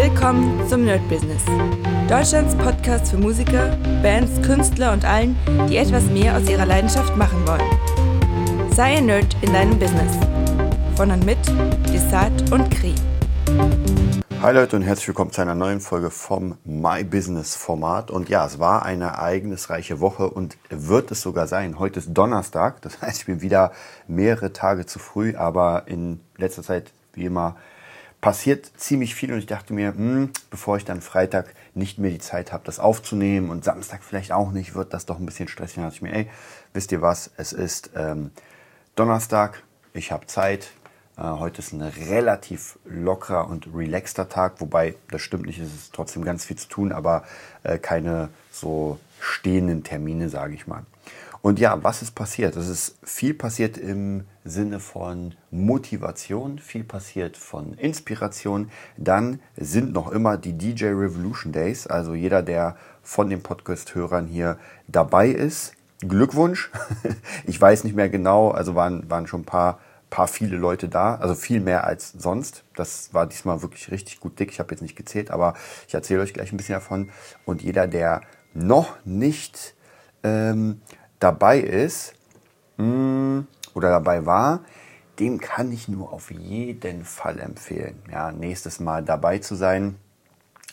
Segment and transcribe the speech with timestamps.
[0.00, 1.42] Willkommen zum Nerd Business.
[2.08, 5.36] Deutschlands Podcast für Musiker, Bands, Künstler und allen,
[5.68, 8.70] die etwas mehr aus ihrer Leidenschaft machen wollen.
[8.70, 10.16] Sei ein Nerd in deinem Business.
[10.94, 11.38] Von und mit
[11.92, 12.94] Desart und Kri.
[14.40, 18.12] Hi Leute und herzlich willkommen zu einer neuen Folge vom My Business Format.
[18.12, 21.80] Und ja, es war eine ereignisreiche Woche und wird es sogar sein.
[21.80, 23.72] Heute ist Donnerstag, das heißt, ich bin wieder
[24.06, 27.56] mehrere Tage zu früh, aber in letzter Zeit, wie immer,
[28.20, 32.18] passiert ziemlich viel und ich dachte mir, hm, bevor ich dann Freitag nicht mehr die
[32.18, 35.76] Zeit habe, das aufzunehmen und Samstag vielleicht auch nicht, wird das doch ein bisschen stressig.
[35.76, 36.30] Dann dachte ich mir, ey,
[36.72, 38.30] wisst ihr was, es ist ähm,
[38.96, 39.62] Donnerstag,
[39.92, 40.70] ich habe Zeit.
[41.16, 45.94] Äh, heute ist ein relativ lockerer und relaxter Tag, wobei das stimmt nicht, es ist
[45.94, 47.22] trotzdem ganz viel zu tun, aber
[47.62, 50.84] äh, keine so stehenden Termine, sage ich mal.
[51.40, 52.56] Und ja, was ist passiert?
[52.56, 58.70] Es ist viel passiert im Sinne von Motivation, viel passiert von Inspiration.
[58.96, 61.86] Dann sind noch immer die DJ Revolution Days.
[61.86, 64.58] Also jeder, der von den Podcast-Hörern hier
[64.88, 66.70] dabei ist, Glückwunsch.
[67.46, 69.78] Ich weiß nicht mehr genau, also waren, waren schon ein paar,
[70.10, 72.64] paar viele Leute da, also viel mehr als sonst.
[72.76, 74.50] Das war diesmal wirklich richtig gut dick.
[74.50, 75.54] Ich habe jetzt nicht gezählt, aber
[75.86, 77.10] ich erzähle euch gleich ein bisschen davon.
[77.46, 78.20] Und jeder, der
[78.54, 79.74] noch nicht
[80.22, 80.80] ähm,
[81.18, 82.14] dabei ist
[82.76, 84.60] hm, oder dabei war,
[85.18, 89.96] dem kann ich nur auf jeden Fall empfehlen, ja, nächstes Mal dabei zu sein.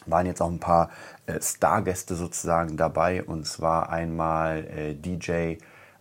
[0.05, 0.91] Waren jetzt auch ein paar
[1.25, 5.55] äh, Stargäste sozusagen dabei und zwar einmal äh, DJ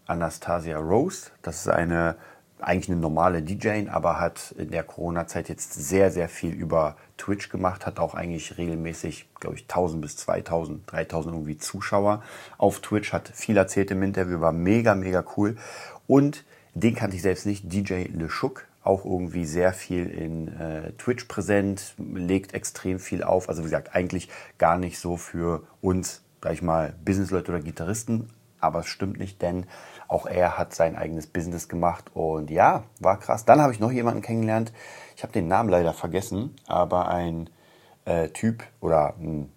[0.06, 1.30] Anastasia Rose.
[1.40, 2.16] Das ist eine
[2.60, 7.48] eigentlich eine normale DJ, aber hat in der Corona-Zeit jetzt sehr, sehr viel über Twitch
[7.48, 12.22] gemacht, hat auch eigentlich regelmäßig, glaube ich, 1000 bis 2000, 3000 irgendwie Zuschauer
[12.58, 15.56] auf Twitch, hat viel erzählt im Interview, war mega, mega cool.
[16.06, 20.92] Und den kannte ich selbst nicht, DJ Le Schuck, auch irgendwie sehr viel in äh,
[20.92, 23.48] Twitch präsent, legt extrem viel auf.
[23.48, 28.30] Also wie gesagt, eigentlich gar nicht so für uns, sag ich mal, Businessleute oder Gitarristen,
[28.60, 29.66] aber es stimmt nicht, denn
[30.08, 33.44] auch er hat sein eigenes Business gemacht und ja, war krass.
[33.44, 34.72] Dann habe ich noch jemanden kennengelernt.
[35.16, 37.50] Ich habe den Namen leider vergessen, aber ein
[38.04, 39.50] äh, Typ oder ein,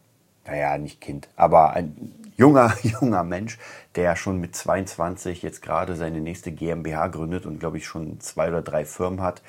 [0.45, 3.57] naja, nicht Kind, aber ein junger, junger Mensch,
[3.95, 8.47] der schon mit 22 jetzt gerade seine nächste GmbH gründet und glaube ich schon zwei
[8.47, 9.41] oder drei Firmen hat.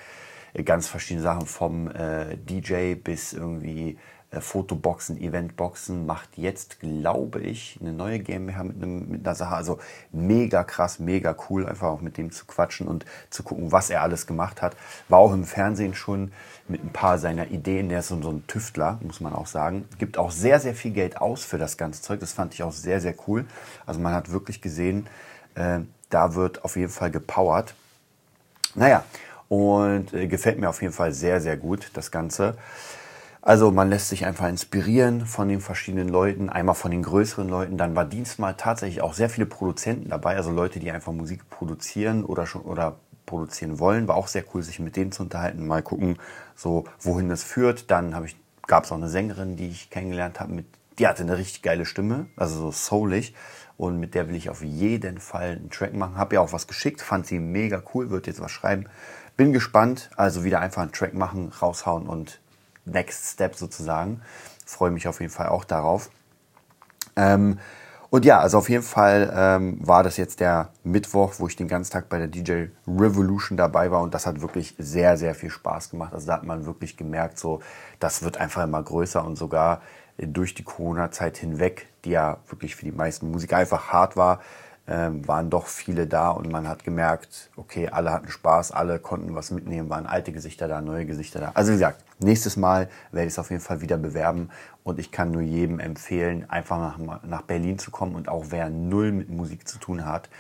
[0.65, 3.99] Ganz verschiedene Sachen vom äh, DJ bis irgendwie
[4.31, 9.55] äh, Fotoboxen, Eventboxen, macht jetzt, glaube ich, eine neue GmbH mit, einem, mit einer Sache.
[9.55, 9.79] Also
[10.13, 14.03] mega krass, mega cool, einfach auch mit dem zu quatschen und zu gucken, was er
[14.03, 14.77] alles gemacht hat.
[15.09, 16.33] War auch im Fernsehen schon
[16.69, 17.89] mit ein paar seiner Ideen.
[17.89, 19.87] Der ist so, ein Tüftler, muss man auch sagen.
[19.99, 22.21] Gibt auch sehr, sehr viel Geld aus für das ganze Zeug.
[22.21, 23.47] Das fand ich auch sehr, sehr cool.
[23.87, 25.07] Also man hat wirklich gesehen,
[25.55, 27.75] äh, da wird auf jeden Fall gepowert.
[28.75, 29.05] Naja,
[29.49, 32.59] und äh, gefällt mir auf jeden Fall sehr, sehr gut, das Ganze.
[33.49, 37.79] Also man lässt sich einfach inspirieren von den verschiedenen Leuten, einmal von den größeren Leuten.
[37.79, 42.27] Dann war diesmal tatsächlich auch sehr viele Produzenten dabei, also Leute, die einfach Musik produzieren
[42.27, 44.07] oder schon oder produzieren wollen.
[44.07, 46.19] War auch sehr cool, sich mit denen zu unterhalten, mal gucken,
[46.55, 47.91] so wohin das führt.
[47.91, 48.37] Dann habe ich
[48.67, 50.67] gab es auch eine Sängerin, die ich kennengelernt habe, mit
[50.99, 53.35] die hatte eine richtig geile Stimme, also so soulig
[53.79, 56.19] und mit der will ich auf jeden Fall einen Track machen.
[56.19, 58.85] Habe ja auch was geschickt, fand sie mega cool, wird jetzt was schreiben.
[59.39, 62.41] Bin gespannt, also wieder einfach einen Track machen, raushauen und
[62.89, 64.23] Next Step sozusagen.
[64.67, 66.11] Freue mich auf jeden Fall auch darauf.
[67.17, 67.59] Ähm,
[68.11, 71.69] und ja, also auf jeden Fall ähm, war das jetzt der Mittwoch, wo ich den
[71.69, 75.51] ganzen Tag bei der DJ Revolution dabei war und das hat wirklich sehr, sehr viel
[75.51, 76.15] Spaß gemacht.
[76.15, 77.61] Also da hat man wirklich gemerkt, so
[77.99, 79.83] das wird einfach immer größer und sogar
[80.17, 84.41] durch die Corona-Zeit hinweg, die ja wirklich für die meisten Musiker einfach hart war,
[84.89, 89.51] waren doch viele da und man hat gemerkt, okay, alle hatten Spaß, alle konnten was
[89.51, 91.51] mitnehmen, waren alte Gesichter da, neue Gesichter da.
[91.55, 94.49] Also wie gesagt, nächstes Mal werde ich es auf jeden Fall wieder bewerben
[94.85, 98.71] und ich kann nur jedem empfehlen, einfach nach, nach Berlin zu kommen und auch wer
[98.71, 100.31] null mit Musik zu tun hat.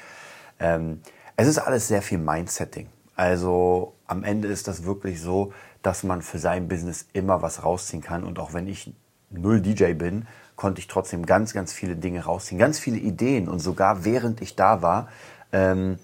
[0.58, 1.02] Ähm,
[1.36, 2.88] es ist alles sehr viel Mindsetting.
[3.16, 8.02] Also am Ende ist das wirklich so, dass man für sein Business immer was rausziehen
[8.02, 8.94] kann und auch wenn ich
[9.30, 10.26] null DJ bin,
[10.58, 13.48] konnte ich trotzdem ganz, ganz viele Dinge rausziehen, ganz viele Ideen.
[13.48, 15.08] Und sogar während ich da war,
[15.52, 16.00] ähm,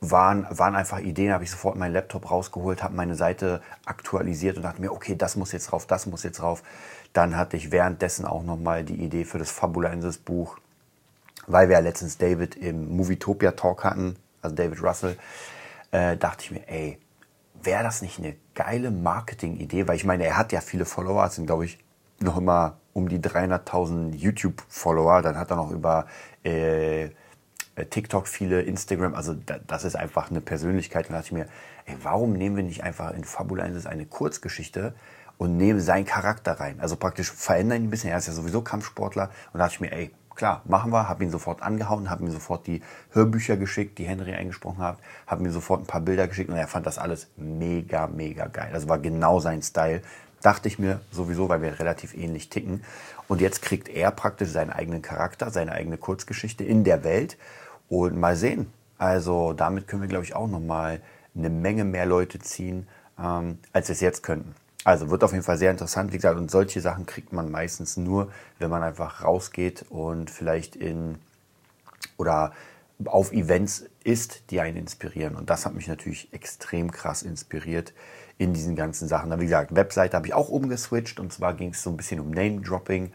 [0.00, 4.62] waren, waren einfach Ideen, habe ich sofort meinen Laptop rausgeholt, habe meine Seite aktualisiert und
[4.62, 6.62] dachte mir, okay, das muss jetzt drauf, das muss jetzt drauf.
[7.12, 10.58] Dann hatte ich währenddessen auch nochmal die Idee für das Fabulensis Buch,
[11.48, 15.18] weil wir ja letztens David im Movietopia Talk hatten, also David Russell,
[15.90, 17.00] äh, dachte ich mir, ey,
[17.60, 19.88] wäre das nicht eine geile Marketing-Idee?
[19.88, 21.78] Weil ich meine, er hat ja viele Follower, sind glaube ich
[22.20, 25.22] noch immer um die 300.000 YouTube-Follower.
[25.22, 26.06] Dann hat er noch über
[26.44, 27.10] äh,
[27.80, 31.06] äh, TikTok viele, Instagram, also da, das ist einfach eine Persönlichkeit.
[31.06, 31.46] Und da dachte ich mir,
[31.86, 34.94] ey, warum nehmen wir nicht einfach in Fabulensis eine Kurzgeschichte
[35.38, 36.80] und nehmen seinen Charakter rein?
[36.80, 38.10] Also praktisch verändern ihn ein bisschen.
[38.10, 39.30] Er ist ja sowieso Kampfsportler.
[39.52, 41.08] Und da dachte ich mir, ey, klar, machen wir.
[41.08, 42.82] Habe ihn sofort angehauen, habe ihm sofort die
[43.12, 46.68] Hörbücher geschickt, die Henry eingesprochen hat, habe ihm sofort ein paar Bilder geschickt und er
[46.68, 48.70] fand das alles mega, mega geil.
[48.72, 50.02] Das war genau sein Style.
[50.42, 52.82] Dachte ich mir sowieso, weil wir relativ ähnlich ticken.
[53.28, 57.36] Und jetzt kriegt er praktisch seinen eigenen Charakter, seine eigene Kurzgeschichte in der Welt.
[57.88, 58.72] Und mal sehen.
[58.98, 61.00] Also damit können wir, glaube ich, auch nochmal
[61.34, 62.86] eine Menge mehr Leute ziehen,
[63.18, 64.54] ähm, als wir es jetzt könnten.
[64.84, 67.96] Also wird auf jeden Fall sehr interessant, wie gesagt, und solche Sachen kriegt man meistens
[67.96, 71.18] nur, wenn man einfach rausgeht und vielleicht in
[72.16, 72.52] oder
[73.06, 75.36] auf Events ist, die einen inspirieren.
[75.36, 77.92] Und das hat mich natürlich extrem krass inspiriert
[78.38, 79.38] in diesen ganzen Sachen.
[79.38, 82.30] Wie gesagt, Webseite habe ich auch umgeswitcht und zwar ging es so ein bisschen um
[82.30, 83.12] Name-Dropping.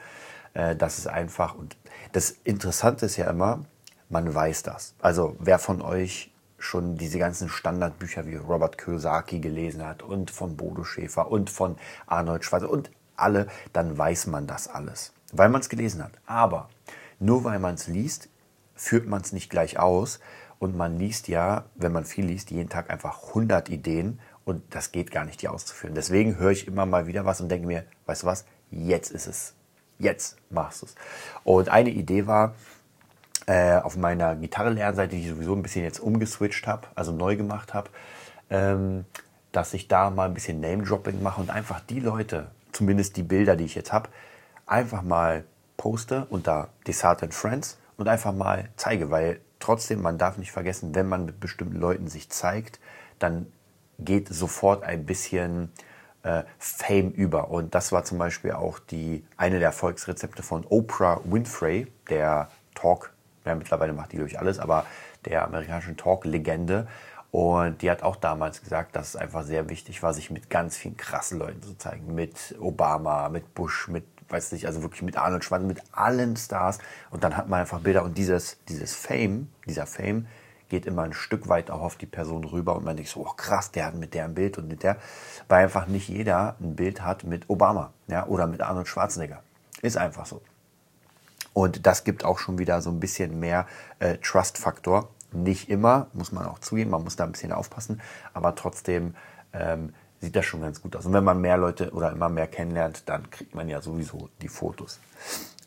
[0.53, 1.77] Äh, das ist einfach, und
[2.11, 3.65] das Interessante ist ja immer,
[4.09, 4.93] man weiß das.
[4.99, 10.55] Also wer von euch schon diese ganzen Standardbücher wie Robert Kiyosaki gelesen hat und von
[10.55, 11.75] Bodo Schäfer und von
[12.07, 16.13] Arnold Schwarzer und alle, dann weiß man das alles, weil man es gelesen hat.
[16.25, 16.69] Aber
[17.19, 18.29] nur weil man es liest,
[18.75, 20.19] führt man es nicht gleich aus.
[20.59, 24.91] Und man liest ja, wenn man viel liest, jeden Tag einfach 100 Ideen und das
[24.91, 25.95] geht gar nicht, die auszuführen.
[25.95, 29.27] Deswegen höre ich immer mal wieder was und denke mir, weißt du was, jetzt ist
[29.27, 29.53] es.
[29.97, 30.95] Jetzt machst du es.
[31.43, 32.55] Und eine Idee war,
[33.47, 37.73] äh, auf meiner Gitarre-Lernseite, die ich sowieso ein bisschen jetzt umgeswitcht habe, also neu gemacht
[37.73, 37.89] habe,
[38.49, 39.05] ähm,
[39.51, 43.55] dass ich da mal ein bisschen Name-Dropping mache und einfach die Leute, zumindest die Bilder,
[43.55, 44.09] die ich jetzt habe,
[44.65, 45.45] einfach mal
[45.77, 50.95] poste unter Desart and Friends und einfach mal zeige, weil trotzdem, man darf nicht vergessen,
[50.95, 52.79] wenn man mit bestimmten Leuten sich zeigt,
[53.19, 53.47] dann
[53.99, 55.71] geht sofort ein bisschen
[56.23, 57.49] äh, Fame über.
[57.49, 63.15] Und das war zum Beispiel auch die, eine der Erfolgsrezepte von Oprah Winfrey, der Talk
[63.45, 64.85] ja, mittlerweile macht die durch alles, aber
[65.25, 66.87] der amerikanischen Talk-Legende.
[67.31, 70.77] Und die hat auch damals gesagt, dass es einfach sehr wichtig war, sich mit ganz
[70.77, 72.15] vielen krassen Leuten zu zeigen.
[72.15, 76.79] Mit Obama, mit Bush, mit, weiß nicht, also wirklich mit Arnold Schwarzenegger, mit allen Stars.
[77.11, 78.03] Und dann hat man einfach Bilder.
[78.03, 80.27] Und dieses, dieses Fame, dieser Fame,
[80.69, 83.33] geht immer ein Stück weit auch auf die Person rüber und man denkt so, oh
[83.33, 84.97] krass, der hat mit der ein Bild und mit der,
[85.47, 89.43] weil einfach nicht jeder ein Bild hat mit Obama ja, oder mit Arnold Schwarzenegger.
[89.81, 90.41] Ist einfach so.
[91.53, 93.67] Und das gibt auch schon wieder so ein bisschen mehr
[93.99, 95.09] äh, Trust-Faktor.
[95.31, 98.01] Nicht immer, muss man auch zugeben, man muss da ein bisschen aufpassen,
[98.33, 99.15] aber trotzdem
[99.53, 99.93] ähm,
[100.25, 101.05] sieht das schon ganz gut aus.
[101.05, 104.47] Und wenn man mehr Leute oder immer mehr kennenlernt, dann kriegt man ja sowieso die
[104.47, 104.99] Fotos.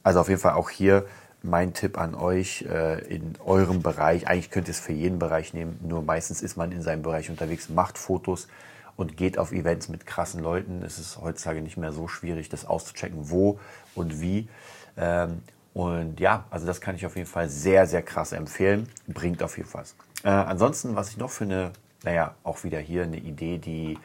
[0.02, 1.06] Also auf jeden Fall auch hier
[1.42, 4.26] mein Tipp an euch äh, in eurem Bereich.
[4.26, 7.30] Eigentlich könnt ihr es für jeden Bereich nehmen, nur meistens ist man in seinem Bereich
[7.30, 8.48] unterwegs, macht Fotos
[8.96, 10.82] und geht auf Events mit krassen Leuten.
[10.82, 13.60] Es ist heutzutage nicht mehr so schwierig, das auszuchecken, wo
[13.94, 14.48] und wie.
[14.96, 15.42] Ähm,
[15.74, 18.88] und ja, also das kann ich auf jeden Fall sehr, sehr krass empfehlen.
[19.06, 19.84] Bringt auf jeden Fall.
[20.24, 21.70] Äh, ansonsten, was ich noch eine,
[22.02, 23.96] naja, auch wieder hier eine Idee, die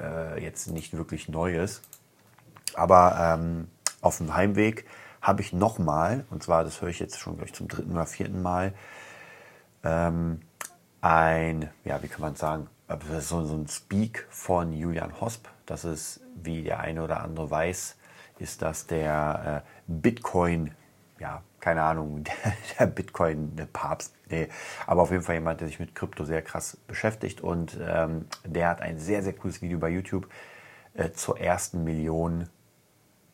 [0.00, 1.82] äh, jetzt nicht wirklich neu ist.
[2.74, 3.68] Aber ähm,
[4.00, 4.86] auf dem Heimweg
[5.20, 8.06] habe ich nochmal, und zwar, das höre ich jetzt schon, glaube ich, zum dritten oder
[8.06, 8.74] vierten Mal,
[9.84, 10.40] ähm,
[11.00, 12.68] ein, ja, wie kann man sagen,
[13.20, 15.48] so, so ein Speak von Julian Hosp.
[15.66, 17.96] Das ist, wie der eine oder andere weiß,
[18.38, 20.74] ist das der äh, Bitcoin
[21.22, 24.12] ja, keine Ahnung, der, der Bitcoin-Papst.
[24.28, 24.48] Nee,
[24.86, 28.68] aber auf jeden Fall jemand, der sich mit Krypto sehr krass beschäftigt und ähm, der
[28.68, 30.28] hat ein sehr, sehr cooles Video bei YouTube
[30.94, 32.48] äh, zur ersten Million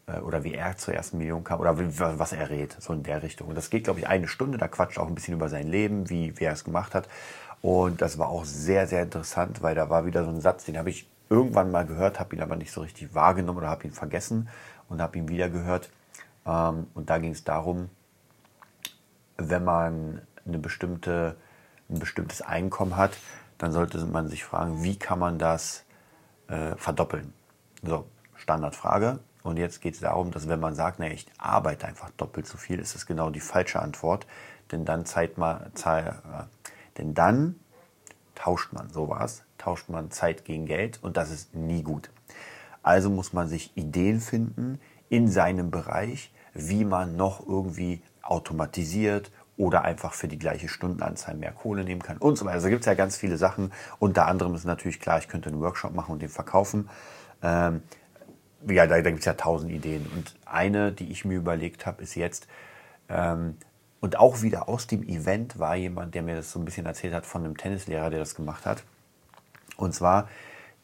[0.07, 3.23] äh, oder wie er zur ersten Million kam oder was er rät, so in der
[3.23, 3.49] Richtung.
[3.49, 4.59] Und das geht, glaube ich, eine Stunde.
[4.59, 7.09] Da quatscht auch ein bisschen über sein Leben, wie, wie er es gemacht hat.
[7.63, 10.79] Und das war auch sehr, sehr interessant, weil da war wieder so ein Satz, den
[10.79, 13.93] habe ich irgendwann mal gehört, habe ihn aber nicht so richtig wahrgenommen oder habe ihn
[13.93, 14.49] vergessen
[14.89, 15.91] und habe ihn wieder gehört.
[16.49, 17.91] Ähm, und da ging es darum,
[19.37, 21.37] wenn man eine bestimmte,
[21.91, 23.13] ein bestimmtes Einkommen hat,
[23.59, 25.85] dann sollte man sich fragen, wie kann man das
[26.49, 27.33] äh, verdoppeln?
[27.83, 29.21] So, Standardfrage.
[29.43, 32.57] Und jetzt geht es darum, dass wenn man sagt, nee, ich arbeite einfach doppelt so
[32.59, 34.27] viel, ist es genau die falsche Antwort.
[34.73, 36.45] Denn dann, Zeit mal, Zeit, äh,
[36.99, 37.59] denn dann
[38.35, 42.11] tauscht man sowas, tauscht man Zeit gegen Geld und das ist nie gut.
[42.83, 49.83] Also muss man sich Ideen finden in seinem Bereich, wie man noch irgendwie automatisiert oder
[49.83, 52.55] einfach für die gleiche Stundenanzahl mehr Kohle nehmen kann und so weiter.
[52.55, 53.73] Also gibt es ja ganz viele Sachen.
[53.99, 56.89] Unter anderem ist natürlich klar, ich könnte einen Workshop machen und den verkaufen.
[57.43, 57.83] Ähm,
[58.69, 60.07] ja, da, da gibt es ja tausend Ideen.
[60.15, 62.47] Und eine, die ich mir überlegt habe, ist jetzt,
[63.09, 63.57] ähm,
[64.01, 67.15] und auch wieder aus dem Event war jemand, der mir das so ein bisschen erzählt
[67.15, 68.85] hat von einem Tennislehrer, der das gemacht hat.
[69.77, 70.29] Und zwar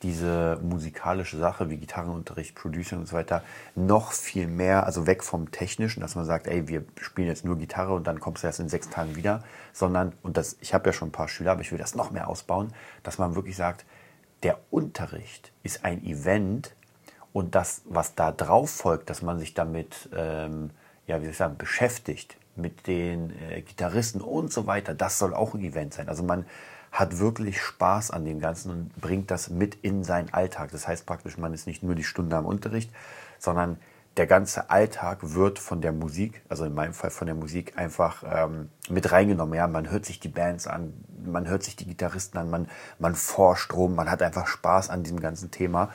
[0.05, 3.43] diese musikalische Sache wie Gitarrenunterricht, Producing und so weiter
[3.75, 7.57] noch viel mehr, also weg vom Technischen, dass man sagt, ey, wir spielen jetzt nur
[7.57, 9.43] Gitarre und dann kommst du erst in sechs Tagen wieder,
[9.73, 12.11] sondern, und das, ich habe ja schon ein paar Schüler, aber ich will das noch
[12.11, 13.87] mehr ausbauen, dass man wirklich sagt,
[14.43, 16.75] der Unterricht ist ein Event
[17.33, 20.71] und das, was da drauf folgt, dass man sich damit, ähm,
[21.07, 25.35] ja, wie soll ich sagen, beschäftigt, mit den äh, Gitarristen und so weiter, das soll
[25.35, 26.09] auch ein Event sein.
[26.09, 26.45] Also man
[26.95, 30.71] hat wirklich Spaß an dem Ganzen und bringt das mit in seinen Alltag.
[30.71, 32.89] Das heißt praktisch, man ist nicht nur die Stunde am Unterricht,
[33.41, 33.79] sondern
[34.17, 38.23] der ganze Alltag wird von der Musik, also in meinem Fall von der Musik, einfach
[38.25, 39.57] ähm, mit reingenommen.
[39.57, 40.95] Ja, man hört sich die Bands an,
[41.27, 42.69] man hört sich die Gitarristen an, man,
[43.01, 45.91] man forscht rum, man hat einfach Spaß an diesem ganzen Thema.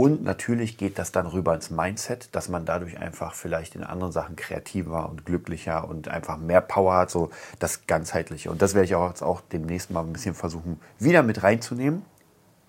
[0.00, 4.12] Und natürlich geht das dann rüber ins Mindset, dass man dadurch einfach vielleicht in anderen
[4.12, 8.48] Sachen kreativer und glücklicher und einfach mehr Power hat, so das Ganzheitliche.
[8.48, 12.04] Und das werde ich auch jetzt auch demnächst mal ein bisschen versuchen, wieder mit reinzunehmen.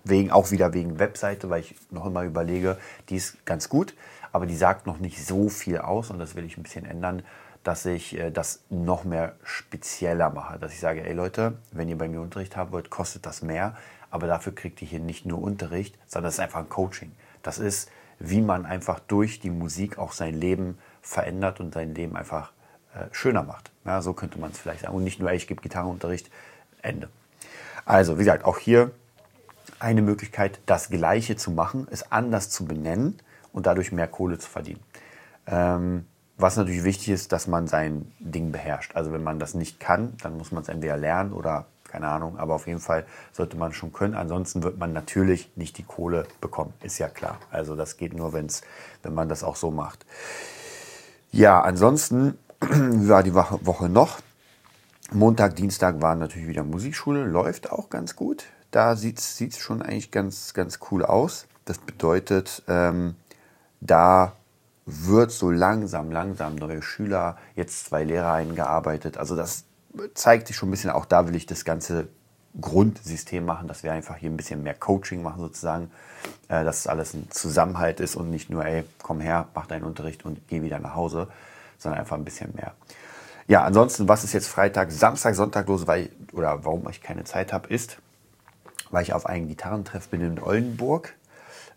[0.02, 2.78] Wegen, auch wieder wegen Webseite, weil ich noch immer überlege,
[3.10, 3.94] die ist ganz gut,
[4.32, 7.22] aber die sagt noch nicht so viel aus und das will ich ein bisschen ändern,
[7.62, 10.58] dass ich äh, das noch mehr spezieller mache.
[10.58, 13.76] Dass ich sage, ey Leute, wenn ihr bei mir Unterricht haben wollt, kostet das mehr,
[14.10, 17.12] aber dafür kriegt ihr hier nicht nur Unterricht, sondern es ist einfach ein Coaching.
[17.42, 22.16] Das ist, wie man einfach durch die Musik auch sein Leben verändert und sein Leben
[22.16, 22.52] einfach
[22.94, 23.70] äh, schöner macht.
[23.84, 24.94] Ja, so könnte man es vielleicht sagen.
[24.94, 26.30] Und nicht nur, ey, ich gebe Gitarrenunterricht,
[26.82, 27.08] Ende.
[27.84, 28.90] Also, wie gesagt, auch hier
[29.78, 33.18] eine Möglichkeit, das Gleiche zu machen, es anders zu benennen
[33.52, 34.80] und dadurch mehr Kohle zu verdienen.
[35.46, 36.06] Ähm,
[36.40, 38.94] was natürlich wichtig ist, dass man sein Ding beherrscht.
[38.94, 42.38] Also wenn man das nicht kann, dann muss man es entweder lernen oder keine Ahnung,
[42.38, 44.14] aber auf jeden Fall sollte man schon können.
[44.14, 47.38] Ansonsten wird man natürlich nicht die Kohle bekommen, ist ja klar.
[47.50, 48.62] Also das geht nur, wenn's,
[49.02, 50.06] wenn man das auch so macht.
[51.32, 54.20] Ja, ansonsten war die Woche noch.
[55.12, 58.44] Montag, Dienstag war natürlich wieder Musikschule, läuft auch ganz gut.
[58.70, 61.46] Da sieht es schon eigentlich ganz, ganz cool aus.
[61.64, 63.16] Das bedeutet, ähm,
[63.80, 64.34] da
[65.06, 69.18] wird so langsam, langsam neue Schüler, jetzt zwei Lehrer eingearbeitet.
[69.18, 69.64] Also das
[70.14, 72.08] zeigt sich schon ein bisschen, auch da will ich das ganze
[72.60, 75.90] Grundsystem machen, dass wir einfach hier ein bisschen mehr Coaching machen sozusagen,
[76.48, 79.84] äh, dass es alles ein Zusammenhalt ist und nicht nur, ey, komm her, mach deinen
[79.84, 81.28] Unterricht und geh wieder nach Hause,
[81.78, 82.74] sondern einfach ein bisschen mehr.
[83.46, 87.52] Ja, ansonsten, was ist jetzt Freitag, Samstag, Sonntag los, weil, oder warum ich keine Zeit
[87.52, 87.98] habe, ist,
[88.90, 91.14] weil ich auf einen Gitarrentreff bin in Oldenburg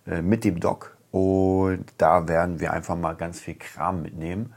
[0.08, 4.52] äh, mit dem Doc und da werden wir einfach mal ganz viel Kram mitnehmen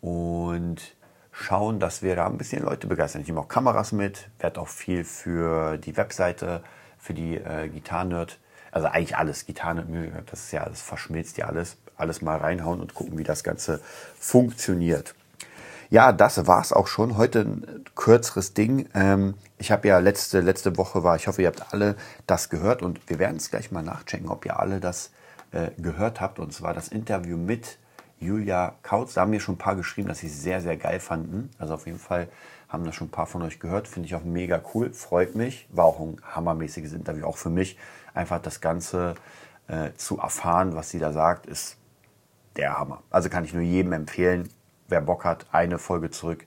[0.00, 0.94] und
[1.32, 3.22] schauen, dass wir da ein bisschen Leute begeistern.
[3.22, 6.62] Ich nehme auch Kameras mit, werde auch viel für die Webseite,
[6.96, 8.38] für die äh, Gitarrenerd,
[8.70, 12.94] also eigentlich alles, Gitarrenerd, das ist ja alles, verschmilzt ja alles, alles mal reinhauen und
[12.94, 13.80] gucken, wie das Ganze
[14.16, 15.16] funktioniert.
[15.90, 17.16] Ja, das war's auch schon.
[17.16, 18.88] Heute ein kürzeres Ding.
[18.94, 21.96] Ähm, ich habe ja letzte, letzte Woche war, ich hoffe, ihr habt alle
[22.28, 25.10] das gehört und wir werden es gleich mal nachchecken, ob ihr alle das
[25.56, 26.38] äh, gehört habt.
[26.38, 27.78] Und zwar das Interview mit
[28.20, 29.14] Julia Kautz.
[29.14, 31.50] Da haben mir schon ein paar geschrieben, dass sie es sehr, sehr geil fanden.
[31.58, 32.28] Also auf jeden Fall
[32.68, 33.88] haben das schon ein paar von euch gehört.
[33.88, 34.92] Finde ich auch mega cool.
[34.92, 35.66] Freut mich.
[35.70, 37.78] War auch ein hammermäßiges Interview, auch für mich.
[38.12, 39.14] Einfach das Ganze
[39.68, 41.78] äh, zu erfahren, was sie da sagt, ist
[42.56, 43.02] der Hammer.
[43.10, 44.48] Also kann ich nur jedem empfehlen,
[44.88, 46.46] wer Bock hat, eine Folge zurück.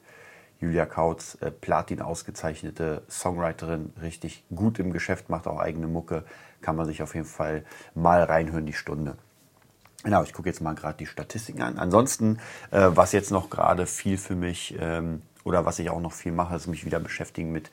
[0.60, 6.25] Julia Kautz, äh, Platin ausgezeichnete Songwriterin, richtig gut im Geschäft, macht auch eigene Mucke.
[6.62, 7.63] Kann man sich auf jeden Fall
[7.96, 9.16] mal reinhören, die Stunde.
[10.04, 11.78] Genau, ich gucke jetzt mal gerade die Statistiken an.
[11.78, 12.39] Ansonsten,
[12.72, 16.32] äh, was jetzt noch gerade viel für mich ähm, oder was ich auch noch viel
[16.32, 17.70] mache, ist mich wieder beschäftigen mit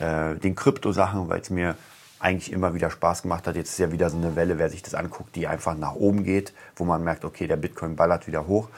[0.00, 1.76] äh, den Krypto-Sachen, weil es mir
[2.18, 3.56] eigentlich immer wieder Spaß gemacht hat.
[3.56, 6.24] Jetzt ist ja wieder so eine Welle, wer sich das anguckt, die einfach nach oben
[6.24, 8.68] geht, wo man merkt, okay, der Bitcoin ballert wieder hoch.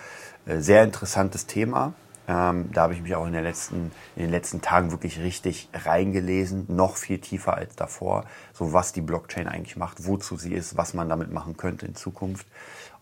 [0.46, 1.94] Äh, sehr interessantes Thema.
[2.26, 5.68] Ähm, da habe ich mich auch in, der letzten, in den letzten Tagen wirklich richtig
[5.74, 10.76] reingelesen, noch viel tiefer als davor, so was die Blockchain eigentlich macht, wozu sie ist,
[10.76, 12.46] was man damit machen könnte in Zukunft.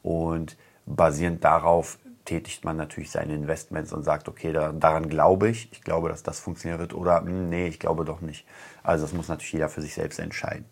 [0.03, 5.71] Und basierend darauf tätigt man natürlich seine Investments und sagt, okay, da, daran glaube ich,
[5.73, 8.47] ich glaube, dass das funktionieren wird oder mh, hm, nee, ich glaube doch nicht.
[8.83, 10.65] Also das muss natürlich jeder für sich selbst entscheiden.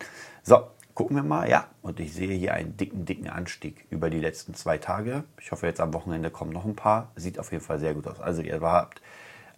[0.42, 0.62] So,
[1.00, 1.48] gucken wir mal.
[1.48, 5.24] Ja, und ich sehe hier einen dicken, dicken Anstieg über die letzten zwei Tage.
[5.40, 7.10] Ich hoffe, jetzt am Wochenende kommen noch ein paar.
[7.16, 8.20] Sieht auf jeden Fall sehr gut aus.
[8.20, 9.00] Also ihr habt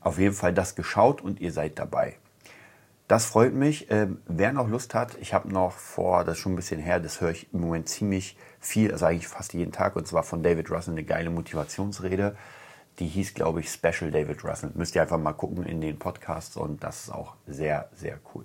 [0.00, 2.14] auf jeden Fall das geschaut und ihr seid dabei.
[3.08, 3.90] Das freut mich.
[3.90, 7.00] Ähm, wer noch Lust hat, ich habe noch vor, das ist schon ein bisschen her,
[7.00, 10.44] das höre ich im Moment ziemlich viel, also eigentlich fast jeden Tag, und zwar von
[10.44, 12.36] David Russell eine geile Motivationsrede.
[13.00, 14.70] Die hieß, glaube ich, Special David Russell.
[14.74, 18.44] Müsst ihr einfach mal gucken in den Podcasts und das ist auch sehr, sehr cool.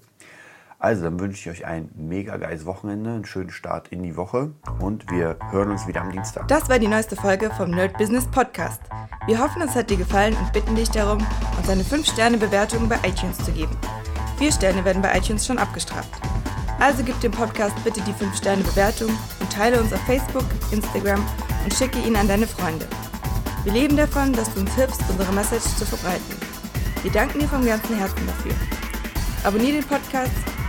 [0.80, 4.52] Also, dann wünsche ich euch ein mega geiles Wochenende, einen schönen Start in die Woche
[4.80, 6.48] und wir hören uns wieder am Dienstag.
[6.50, 8.82] Das war die neueste Folge vom Nerd Business Podcast.
[9.26, 11.26] Wir hoffen, es hat dir gefallen und bitten dich darum,
[11.58, 13.76] uns eine 5-Sterne-Bewertung bei iTunes zu geben.
[14.38, 16.12] Vier Sterne werden bei iTunes schon abgestraft.
[16.80, 21.26] Also gib dem Podcast bitte die 5-Sterne-Bewertung und teile uns auf Facebook, Instagram
[21.64, 22.86] und schicke ihn an deine Freunde.
[23.64, 26.38] Wir leben davon, dass du uns hilfst, unsere Message zu verbreiten.
[27.02, 28.54] Wir danken dir vom ganzen Herzen dafür.
[29.44, 30.32] Abonnier den Podcast,